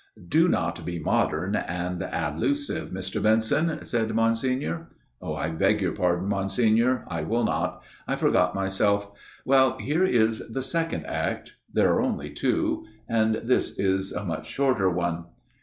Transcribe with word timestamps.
"Do 0.39 0.47
not 0.47 0.83
be 0.83 0.97
modern 0.97 1.55
and 1.55 2.01
allusive, 2.01 2.89
Mr. 2.89 3.21
Benson," 3.21 3.85
said 3.85 4.11
Monsignor." 4.15 4.87
I 5.23 5.49
beg 5.51 5.79
your 5.79 5.91
pardon, 5.91 6.27
Monsignor; 6.27 7.05
I 7.07 7.21
will 7.21 7.43
not. 7.43 7.83
I 8.07 8.15
forgot 8.15 8.55
myself. 8.55 9.11
Well, 9.45 9.77
here 9.77 10.03
is 10.03 10.39
the 10.49 10.63
second 10.63 11.05
Act. 11.05 11.53
There 11.71 11.93
are 11.93 12.01
only 12.01 12.31
two; 12.31 12.83
and 13.07 13.41
this 13.43 13.77
is 13.77 14.11
a 14.11 14.25
much 14.25 14.47
shorter 14.47 14.89
one. 14.89 15.25